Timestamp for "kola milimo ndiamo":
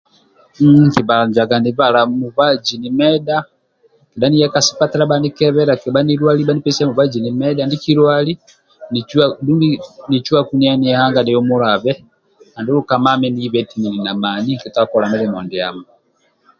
14.91-15.83